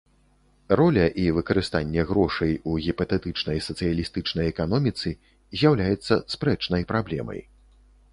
Роля 0.79 1.01
і 1.23 1.25
выкарыстанне 1.39 2.05
грошай 2.11 2.53
у 2.71 2.73
гіпатэтычнай 2.85 3.59
сацыялістычнай 3.67 4.49
эканоміцы 4.53 5.09
з'яўляецца 5.59 6.19
спрэчнай 6.37 6.83
праблемай. 6.95 7.39